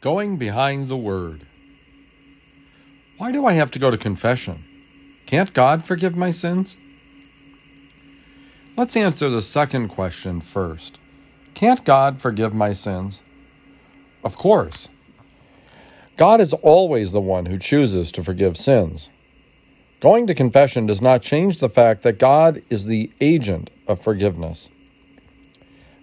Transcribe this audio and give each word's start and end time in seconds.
Going 0.00 0.38
behind 0.38 0.88
the 0.88 0.96
word. 0.96 1.46
Why 3.18 3.32
do 3.32 3.44
I 3.44 3.52
have 3.52 3.70
to 3.72 3.78
go 3.78 3.90
to 3.90 3.98
confession? 3.98 4.64
Can't 5.26 5.52
God 5.52 5.84
forgive 5.84 6.16
my 6.16 6.30
sins? 6.30 6.78
Let's 8.78 8.96
answer 8.96 9.28
the 9.28 9.42
second 9.42 9.88
question 9.88 10.40
first. 10.40 10.98
Can't 11.52 11.84
God 11.84 12.18
forgive 12.18 12.54
my 12.54 12.72
sins? 12.72 13.22
Of 14.24 14.38
course. 14.38 14.88
God 16.16 16.40
is 16.40 16.54
always 16.54 17.12
the 17.12 17.20
one 17.20 17.44
who 17.44 17.58
chooses 17.58 18.10
to 18.12 18.24
forgive 18.24 18.56
sins. 18.56 19.10
Going 20.00 20.26
to 20.28 20.34
confession 20.34 20.86
does 20.86 21.02
not 21.02 21.20
change 21.20 21.58
the 21.58 21.68
fact 21.68 22.04
that 22.04 22.18
God 22.18 22.62
is 22.70 22.86
the 22.86 23.12
agent 23.20 23.68
of 23.86 24.00
forgiveness. 24.00 24.70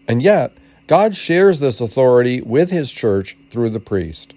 And 0.08 0.22
yet, 0.22 0.56
God 0.88 1.16
shares 1.16 1.60
this 1.60 1.82
authority 1.82 2.42
with 2.42 2.72
his 2.72 2.90
church 2.90 3.38
through 3.50 3.72
the 3.72 3.80
priest. 3.80 4.34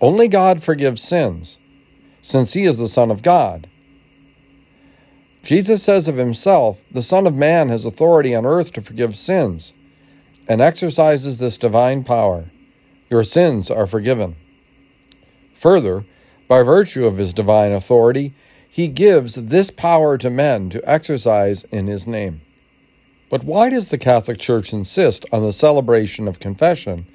Only 0.00 0.28
God 0.28 0.62
forgives 0.62 1.02
sins, 1.02 1.58
since 2.20 2.52
he 2.52 2.64
is 2.64 2.78
the 2.78 2.88
Son 2.88 3.10
of 3.10 3.22
God. 3.22 3.66
Jesus 5.42 5.82
says 5.82 6.06
of 6.06 6.16
himself, 6.16 6.82
The 6.92 7.02
Son 7.02 7.26
of 7.26 7.34
Man 7.34 7.70
has 7.70 7.86
authority 7.86 8.34
on 8.34 8.44
earth 8.44 8.72
to 8.74 8.82
forgive 8.82 9.16
sins, 9.16 9.72
and 10.46 10.60
exercises 10.60 11.38
this 11.38 11.56
divine 11.56 12.04
power. 12.04 12.50
Your 13.08 13.24
sins 13.24 13.70
are 13.70 13.86
forgiven. 13.86 14.36
Further, 15.54 16.04
by 16.46 16.62
virtue 16.62 17.06
of 17.06 17.16
his 17.16 17.32
divine 17.32 17.72
authority, 17.72 18.34
he 18.68 18.88
gives 18.88 19.34
this 19.34 19.70
power 19.70 20.18
to 20.18 20.28
men 20.28 20.68
to 20.70 20.88
exercise 20.88 21.64
in 21.64 21.86
his 21.86 22.06
name. 22.06 22.42
But 23.30 23.44
why 23.44 23.68
does 23.68 23.88
the 23.88 23.98
Catholic 23.98 24.38
Church 24.38 24.72
insist 24.72 25.26
on 25.32 25.42
the 25.42 25.52
celebration 25.52 26.26
of 26.26 26.40
confession 26.40 27.06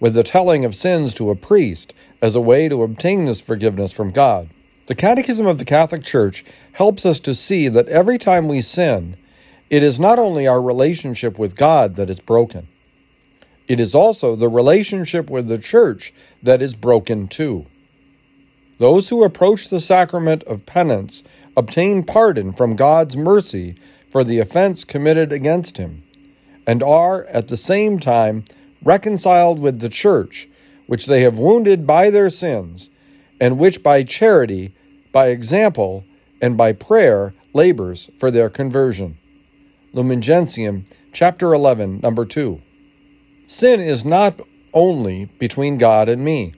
with 0.00 0.14
the 0.14 0.22
telling 0.22 0.64
of 0.64 0.74
sins 0.74 1.14
to 1.14 1.30
a 1.30 1.36
priest 1.36 1.94
as 2.20 2.34
a 2.34 2.40
way 2.40 2.68
to 2.68 2.82
obtain 2.82 3.24
this 3.24 3.40
forgiveness 3.40 3.92
from 3.92 4.10
God? 4.10 4.50
The 4.86 4.94
Catechism 4.94 5.46
of 5.46 5.58
the 5.58 5.64
Catholic 5.64 6.02
Church 6.02 6.44
helps 6.72 7.06
us 7.06 7.20
to 7.20 7.34
see 7.34 7.68
that 7.68 7.88
every 7.88 8.18
time 8.18 8.48
we 8.48 8.60
sin, 8.60 9.16
it 9.70 9.82
is 9.82 9.98
not 9.98 10.18
only 10.18 10.46
our 10.46 10.60
relationship 10.60 11.38
with 11.38 11.56
God 11.56 11.96
that 11.96 12.10
is 12.10 12.20
broken, 12.20 12.68
it 13.68 13.80
is 13.80 13.94
also 13.94 14.36
the 14.36 14.48
relationship 14.48 15.30
with 15.30 15.48
the 15.48 15.56
Church 15.56 16.12
that 16.42 16.60
is 16.60 16.74
broken 16.74 17.28
too. 17.28 17.64
Those 18.78 19.08
who 19.08 19.24
approach 19.24 19.68
the 19.68 19.80
sacrament 19.80 20.42
of 20.44 20.66
penance 20.66 21.22
obtain 21.56 22.02
pardon 22.02 22.52
from 22.52 22.76
God's 22.76 23.16
mercy 23.16 23.76
for 24.12 24.22
the 24.22 24.38
offense 24.38 24.84
committed 24.84 25.32
against 25.32 25.78
him, 25.78 26.02
and 26.66 26.82
are 26.82 27.24
at 27.28 27.48
the 27.48 27.56
same 27.56 27.98
time 27.98 28.44
reconciled 28.84 29.58
with 29.58 29.80
the 29.80 29.88
Church, 29.88 30.46
which 30.86 31.06
they 31.06 31.22
have 31.22 31.38
wounded 31.38 31.86
by 31.86 32.10
their 32.10 32.28
sins, 32.28 32.90
and 33.40 33.58
which 33.58 33.82
by 33.82 34.02
charity, 34.02 34.74
by 35.12 35.28
example, 35.28 36.04
and 36.42 36.58
by 36.58 36.74
prayer 36.74 37.32
labors 37.54 38.10
for 38.18 38.30
their 38.30 38.50
conversion. 38.50 39.16
Lumen 39.94 40.20
Gentium, 40.20 40.84
chapter 41.14 41.54
11, 41.54 42.00
number 42.02 42.26
2. 42.26 42.60
Sin 43.46 43.80
is 43.80 44.04
not 44.04 44.38
only 44.74 45.24
between 45.38 45.78
God 45.78 46.10
and 46.10 46.22
me. 46.22 46.52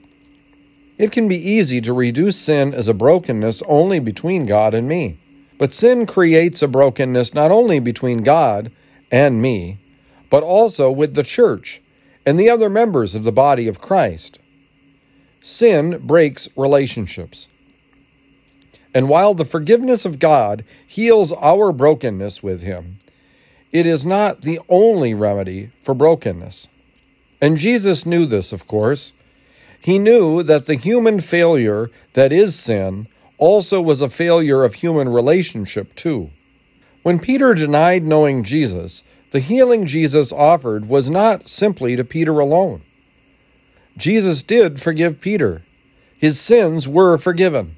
It 0.97 1.13
can 1.13 1.29
be 1.29 1.37
easy 1.37 1.79
to 1.81 1.93
reduce 1.93 2.37
sin 2.37 2.73
as 2.73 2.89
a 2.89 2.93
brokenness 2.93 3.61
only 3.65 3.99
between 3.99 4.45
God 4.45 4.73
and 4.73 4.89
me. 4.89 5.19
But 5.57 5.73
sin 5.73 6.05
creates 6.05 6.61
a 6.61 6.67
brokenness 6.67 7.33
not 7.33 7.51
only 7.51 7.79
between 7.79 8.19
God 8.19 8.71
and 9.11 9.41
me, 9.41 9.79
but 10.29 10.43
also 10.43 10.91
with 10.91 11.13
the 11.13 11.23
church 11.23 11.81
and 12.25 12.39
the 12.39 12.49
other 12.49 12.69
members 12.69 13.15
of 13.15 13.23
the 13.23 13.31
body 13.31 13.67
of 13.67 13.79
Christ. 13.79 14.39
Sin 15.41 15.99
breaks 16.05 16.49
relationships. 16.55 17.47
And 18.93 19.09
while 19.09 19.33
the 19.33 19.45
forgiveness 19.45 20.05
of 20.05 20.19
God 20.19 20.63
heals 20.85 21.31
our 21.33 21.71
brokenness 21.71 22.41
with 22.41 22.61
Him, 22.61 22.97
it 23.71 23.85
is 23.85 24.05
not 24.05 24.41
the 24.41 24.59
only 24.69 25.13
remedy 25.13 25.71
for 25.83 25.93
brokenness. 25.93 26.67
And 27.41 27.57
Jesus 27.57 28.05
knew 28.05 28.25
this, 28.25 28.53
of 28.53 28.67
course. 28.67 29.13
He 29.79 29.99
knew 29.99 30.41
that 30.43 30.65
the 30.65 30.75
human 30.75 31.19
failure 31.19 31.91
that 32.13 32.33
is 32.33 32.55
sin 32.55 33.07
also 33.37 33.81
was 33.81 34.01
a 34.01 34.09
failure 34.09 34.63
of 34.63 34.75
human 34.75 35.09
relationship, 35.09 35.95
too. 35.95 36.29
When 37.03 37.19
Peter 37.19 37.53
denied 37.53 38.03
knowing 38.03 38.43
Jesus, 38.43 39.03
the 39.31 39.39
healing 39.39 39.85
Jesus 39.85 40.31
offered 40.31 40.87
was 40.87 41.09
not 41.09 41.49
simply 41.49 41.95
to 41.95 42.03
Peter 42.03 42.39
alone. 42.39 42.81
Jesus 43.97 44.43
did 44.43 44.81
forgive 44.81 45.21
Peter. 45.21 45.63
His 46.17 46.39
sins 46.39 46.87
were 46.87 47.17
forgiven. 47.17 47.75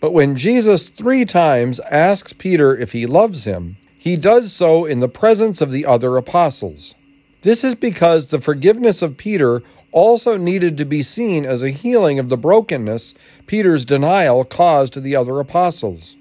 But 0.00 0.12
when 0.12 0.36
Jesus 0.36 0.88
three 0.88 1.24
times 1.24 1.80
asks 1.80 2.32
Peter 2.32 2.76
if 2.76 2.92
he 2.92 3.06
loves 3.06 3.44
him, 3.44 3.76
he 3.98 4.16
does 4.16 4.52
so 4.52 4.86
in 4.86 5.00
the 5.00 5.08
presence 5.08 5.60
of 5.60 5.72
the 5.72 5.84
other 5.84 6.16
apostles. 6.16 6.94
This 7.42 7.64
is 7.64 7.74
because 7.74 8.28
the 8.28 8.40
forgiveness 8.40 9.02
of 9.02 9.16
Peter 9.16 9.62
also 9.92 10.36
needed 10.36 10.76
to 10.78 10.84
be 10.84 11.02
seen 11.02 11.44
as 11.44 11.62
a 11.62 11.70
healing 11.70 12.18
of 12.18 12.28
the 12.28 12.36
brokenness 12.36 13.14
Peter's 13.46 13.84
denial 13.84 14.44
caused 14.44 14.92
to 14.92 15.00
the 15.00 15.16
other 15.16 15.40
apostles. 15.40 16.16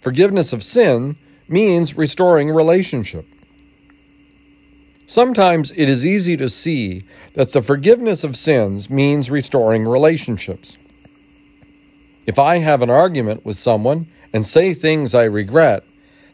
Forgiveness 0.00 0.52
of 0.52 0.62
sin 0.62 1.16
means 1.48 1.96
restoring 1.96 2.50
relationship. 2.50 3.26
Sometimes 5.06 5.72
it 5.72 5.88
is 5.88 6.06
easy 6.06 6.36
to 6.36 6.48
see 6.48 7.04
that 7.34 7.50
the 7.50 7.62
forgiveness 7.62 8.22
of 8.22 8.36
sins 8.36 8.88
means 8.88 9.28
restoring 9.28 9.88
relationships. 9.88 10.78
If 12.26 12.38
I 12.38 12.58
have 12.58 12.80
an 12.80 12.90
argument 12.90 13.44
with 13.44 13.56
someone 13.56 14.06
and 14.32 14.46
say 14.46 14.72
things 14.72 15.14
I 15.14 15.24
regret, 15.24 15.82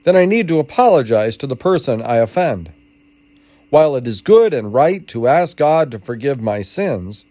then 0.06 0.14
I 0.14 0.24
need 0.24 0.46
to 0.46 0.60
apologize 0.60 1.36
to 1.38 1.48
the 1.48 1.56
person 1.56 2.00
I 2.00 2.18
offend. 2.18 2.70
While 3.70 3.96
it 3.96 4.06
is 4.06 4.22
good 4.22 4.54
and 4.54 4.72
right 4.72 5.04
to 5.08 5.26
ask 5.26 5.56
God 5.56 5.90
to 5.90 5.98
forgive 5.98 6.40
my 6.40 6.62
sins, 6.62 7.26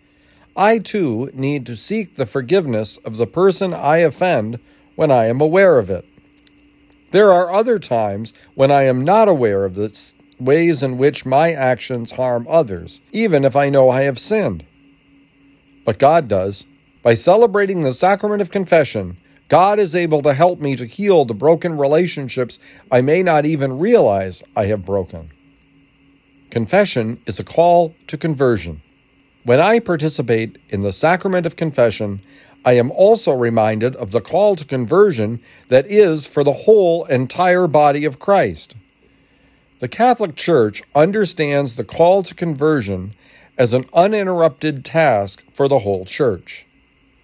I 0.58 0.80
too 0.80 1.31
need 1.34 1.66
to 1.68 1.78
seek 1.78 2.18
the 2.18 2.25
forgiveness 2.25 2.97
of 2.97 3.16
the 3.16 3.28
person 3.28 3.74
I 3.74 4.00
offend 4.00 4.59
when 4.97 5.09
I 5.09 5.28
am 5.28 5.40
aware 5.40 5.80
of 5.80 5.90
it. 5.90 6.03
There 7.12 7.31
are 7.31 7.50
other 7.50 7.80
times 7.80 8.34
when 8.56 8.72
I 8.72 8.81
am 8.81 9.06
not 9.06 9.30
aware 9.30 9.64
of 9.64 9.75
the 9.75 9.97
ways 10.38 10.84
in 10.84 10.97
which 10.97 11.25
my 11.25 11.53
actions 11.53 12.12
harm 12.12 12.46
others, 12.50 13.00
even 13.14 13.46
if 13.46 13.56
I 13.56 13.69
know 13.69 13.90
I 13.90 14.02
have 14.02 14.19
sinned. 14.19 14.66
But 15.85 15.97
God 15.97 16.28
does. 16.28 16.66
By 17.02 17.14
celebrating 17.14 17.84
the 17.84 17.94
sacrament 17.94 18.41
of 18.41 18.52
confession, 18.52 19.16
God 19.48 19.80
is 19.80 19.96
able 19.96 20.22
to 20.24 20.34
help 20.34 20.60
me 20.60 20.76
to 20.76 20.86
heal 20.86 21.26
the 21.26 21.34
broken 21.34 21.78
relationships 21.78 22.58
I 22.92 23.02
may 23.02 23.22
not 23.22 23.46
even 23.46 23.78
realize 23.78 24.42
I 24.56 24.66
have 24.66 24.86
broken. 24.86 25.32
Confession 26.50 27.22
is 27.26 27.40
a 27.40 27.44
call 27.44 27.94
to 28.08 28.18
conversion. 28.18 28.82
When 29.44 29.60
I 29.60 29.80
participate 29.80 30.58
in 30.70 30.82
the 30.82 30.92
sacrament 30.92 31.46
of 31.46 31.56
confession, 31.56 32.22
I 32.66 32.74
am 32.74 32.90
also 32.90 33.32
reminded 33.32 33.96
of 33.96 34.12
the 34.12 34.22
call 34.22 34.56
to 34.56 34.66
conversion 34.66 35.40
that 35.70 35.86
is 35.86 36.26
for 36.26 36.44
the 36.44 36.64
whole 36.64 37.06
entire 37.06 37.68
body 37.68 38.06
of 38.06 38.18
Christ. 38.18 38.76
The 39.80 39.88
Catholic 39.88 40.36
Church 40.36 40.82
understands 40.96 41.76
the 41.76 41.84
call 41.84 42.24
to 42.24 42.34
conversion 42.34 43.14
as 43.56 43.74
an 43.74 43.86
uninterrupted 43.94 44.84
task 44.84 45.44
for 45.54 45.68
the 45.68 45.80
whole 45.80 46.06
church. 46.06 46.66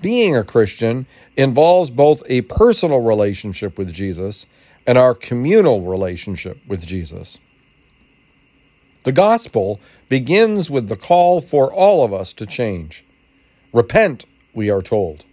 Being 0.02 0.36
a 0.36 0.44
Christian 0.44 1.06
involves 1.38 1.92
both 1.92 2.24
a 2.28 2.42
personal 2.42 3.02
relationship 3.02 3.78
with 3.78 3.94
Jesus 3.94 4.46
and 4.88 4.98
our 4.98 5.14
communal 5.14 5.82
relationship 5.82 6.58
with 6.68 6.86
Jesus. 6.86 7.38
The 9.04 9.12
gospel 9.12 9.80
begins 10.10 10.70
with 10.70 10.88
the 10.88 10.96
call 10.96 11.42
for 11.42 11.72
all 11.72 12.04
of 12.04 12.14
us 12.14 12.34
to 12.34 12.46
change. 12.46 13.06
Repent, 13.74 14.26
we 14.54 14.70
are 14.70 14.82
told. 14.82 15.26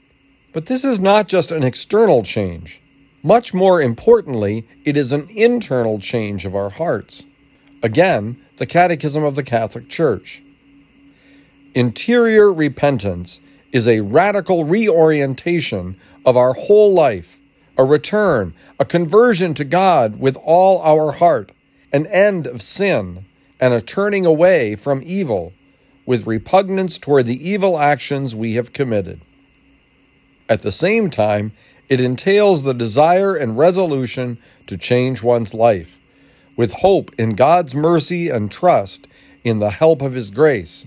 But 0.52 0.66
this 0.66 0.84
is 0.84 1.00
not 1.00 1.28
just 1.28 1.52
an 1.52 1.62
external 1.62 2.22
change. 2.22 2.80
Much 3.22 3.52
more 3.52 3.82
importantly, 3.82 4.66
it 4.84 4.96
is 4.96 5.12
an 5.12 5.28
internal 5.30 5.98
change 5.98 6.46
of 6.46 6.54
our 6.54 6.70
hearts. 6.70 7.24
Again, 7.82 8.40
the 8.56 8.66
Catechism 8.66 9.22
of 9.22 9.34
the 9.34 9.42
Catholic 9.42 9.88
Church. 9.88 10.42
Interior 11.74 12.52
repentance 12.52 13.40
is 13.72 13.86
a 13.86 14.00
radical 14.00 14.64
reorientation 14.64 15.96
of 16.24 16.36
our 16.36 16.54
whole 16.54 16.92
life, 16.92 17.40
a 17.76 17.84
return, 17.84 18.54
a 18.78 18.84
conversion 18.84 19.54
to 19.54 19.64
God 19.64 20.18
with 20.18 20.36
all 20.36 20.80
our 20.82 21.12
heart, 21.12 21.52
an 21.92 22.06
end 22.06 22.46
of 22.46 22.62
sin, 22.62 23.24
and 23.60 23.74
a 23.74 23.80
turning 23.80 24.24
away 24.24 24.76
from 24.76 25.02
evil 25.04 25.52
with 26.06 26.26
repugnance 26.26 26.96
toward 26.98 27.26
the 27.26 27.48
evil 27.48 27.78
actions 27.78 28.34
we 28.34 28.54
have 28.54 28.72
committed. 28.72 29.20
At 30.48 30.62
the 30.62 30.72
same 30.72 31.10
time, 31.10 31.52
it 31.88 32.00
entails 32.00 32.62
the 32.62 32.72
desire 32.72 33.34
and 33.34 33.58
resolution 33.58 34.38
to 34.66 34.76
change 34.76 35.22
one's 35.22 35.52
life, 35.52 35.98
with 36.56 36.72
hope 36.72 37.10
in 37.18 37.30
God's 37.30 37.74
mercy 37.74 38.28
and 38.30 38.50
trust 38.50 39.06
in 39.44 39.58
the 39.58 39.70
help 39.70 40.02
of 40.02 40.14
His 40.14 40.30
grace. 40.30 40.86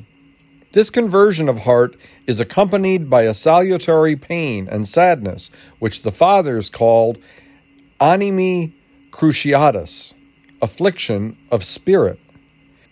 This 0.73 0.89
conversion 0.89 1.49
of 1.49 1.59
heart 1.59 1.97
is 2.27 2.39
accompanied 2.39 3.09
by 3.09 3.23
a 3.23 3.33
salutary 3.33 4.15
pain 4.15 4.69
and 4.69 4.87
sadness, 4.87 5.51
which 5.79 6.03
the 6.03 6.13
Fathers 6.13 6.69
called 6.69 7.17
animi 7.99 8.73
cruciatus, 9.11 10.13
affliction 10.61 11.37
of 11.51 11.65
spirit, 11.65 12.19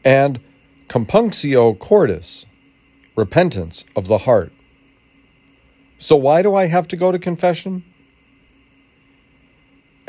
and 0.04 0.42
compunctio 0.90 1.78
cordis, 1.80 2.46
repentance 3.16 3.86
of 3.96 4.08
the 4.08 4.20
heart. 4.20 4.52
So, 5.98 6.18
why 6.18 6.42
do 6.42 6.56
I 6.56 6.68
have 6.68 6.88
to 6.90 6.98
go 6.98 7.14
to 7.14 7.20
confession? 7.20 7.86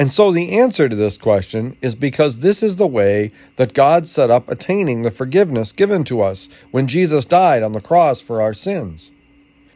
And 0.01 0.11
so 0.11 0.33
the 0.33 0.59
answer 0.59 0.89
to 0.89 0.97
this 0.97 1.19
question 1.19 1.77
is 1.83 1.95
because 1.95 2.41
this 2.41 2.63
is 2.63 2.77
the 2.77 2.87
way 2.87 3.33
that 3.57 3.75
God 3.75 4.09
set 4.09 4.31
up 4.31 4.49
attaining 4.49 5.03
the 5.03 5.11
forgiveness 5.11 5.73
given 5.73 6.05
to 6.05 6.23
us 6.23 6.49
when 6.71 6.87
Jesus 6.87 7.27
died 7.27 7.63
on 7.63 7.73
the 7.73 7.83
cross 7.83 8.23
for 8.23 8.41
our 8.41 8.55
sins. 8.55 9.13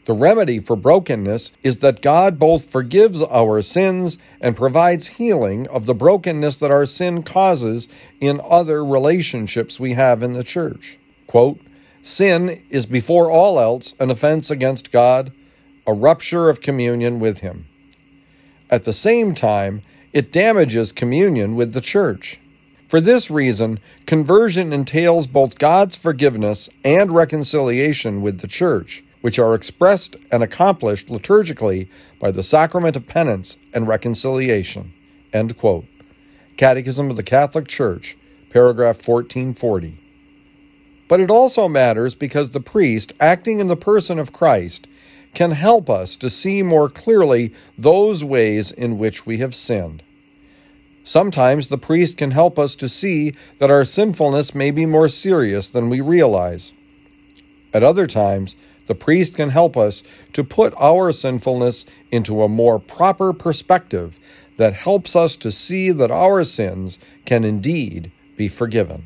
The 0.07 0.15
remedy 0.15 0.61
for 0.61 0.77
brokenness 0.77 1.53
is 1.63 1.81
that 1.81 2.01
God 2.01 2.39
both 2.39 2.71
forgives 2.71 3.23
our 3.25 3.61
sins 3.61 4.17
and 4.41 4.57
provides 4.57 5.09
healing 5.09 5.69
of 5.69 5.85
the 5.85 5.95
brokenness 5.95 6.57
that 6.57 6.71
our 6.71 6.87
sin 6.87 7.23
causes 7.23 7.87
in 8.19 8.41
other 8.43 8.83
relationships 8.83 9.79
we 9.79 9.93
have 9.93 10.23
in 10.23 10.33
the 10.33 10.43
church. 10.43 10.99
Quote, 11.27 11.61
Sin 12.01 12.63
is 12.71 12.87
before 12.87 13.31
all 13.31 13.61
else 13.61 13.95
an 14.01 14.11
offense 14.11 14.51
against 14.51 14.91
God, 14.91 15.33
a 15.87 15.93
rupture 15.93 16.49
of 16.49 16.63
communion 16.63 17.21
with 17.21 17.41
Him. 17.41 17.67
At 18.71 18.85
the 18.85 18.95
same 18.95 19.35
time, 19.35 19.83
it 20.15 20.33
damages 20.33 20.93
communion 20.93 21.57
with 21.57 21.75
the 21.75 21.81
church. 21.81 22.41
For 22.89 23.01
this 23.01 23.31
reason, 23.31 23.81
conversion 24.07 24.73
entails 24.73 25.27
both 25.27 25.59
God's 25.59 25.97
forgiveness 25.97 26.71
and 26.85 27.11
reconciliation 27.11 28.23
with 28.23 28.39
the 28.39 28.47
church, 28.47 29.03
which 29.23 29.41
are 29.41 29.55
expressed 29.55 30.15
and 30.31 30.43
accomplished 30.43 31.09
liturgically 31.09 31.89
by 32.21 32.31
the 32.31 32.45
sacrament 32.45 32.95
of 32.95 33.09
penance 33.09 33.59
and 33.73 33.89
reconciliation. 33.89 34.93
Catechism 36.57 37.11
of 37.11 37.17
the 37.17 37.25
Catholic 37.25 37.67
Church, 37.67 38.17
paragraph 38.51 38.97
1440. 38.97 39.99
But 41.09 41.19
it 41.19 41.31
also 41.31 41.67
matters 41.67 42.15
because 42.15 42.51
the 42.51 42.61
priest, 42.61 43.13
acting 43.19 43.59
in 43.59 43.67
the 43.67 43.77
person 43.77 44.21
of 44.21 44.33
Christ, 44.33 44.87
can 45.35 45.53
help 45.53 45.91
us 45.91 46.17
to 46.17 46.31
see 46.31 46.63
more 46.63 46.89
clearly 46.89 47.53
those 47.77 48.23
ways 48.23 48.71
in 48.71 48.99
which 48.99 49.27
we 49.27 49.39
have 49.39 49.55
sinned. 49.55 50.03
Sometimes 51.03 51.69
the 51.69 51.79
priest 51.79 52.17
can 52.17 52.31
help 52.31 52.59
us 52.59 52.75
to 52.77 52.89
see 52.89 53.35
that 53.59 53.71
our 53.71 53.85
sinfulness 53.85 54.55
may 54.55 54.71
be 54.71 54.87
more 54.87 55.09
serious 55.09 55.69
than 55.69 55.91
we 55.91 56.01
realize. 56.01 56.73
At 57.75 57.83
other 57.83 58.07
times, 58.07 58.57
the 58.87 58.95
priest 58.95 59.35
can 59.35 59.51
help 59.51 59.77
us 59.77 60.03
to 60.33 60.45
put 60.45 60.73
our 60.79 61.13
sinfulness 61.13 61.85
into 62.11 62.43
a 62.43 62.49
more 62.49 62.79
proper 62.79 63.33
perspective 63.33 64.19
that 64.57 64.75
helps 64.75 65.17
us 65.17 65.37
to 65.37 65.51
see 65.51 65.91
that 65.91 66.11
our 66.11 66.45
sins 66.45 66.99
can 67.25 67.45
indeed 67.45 68.13
be 68.37 68.49
forgiven. 68.49 69.03